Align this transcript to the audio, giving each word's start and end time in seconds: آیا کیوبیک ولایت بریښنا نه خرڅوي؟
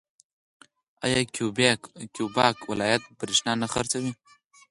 آیا 1.05 1.19
کیوبیک 1.33 2.59
ولایت 2.69 3.01
بریښنا 3.17 3.53
نه 3.61 3.67
خرڅوي؟ 3.73 4.11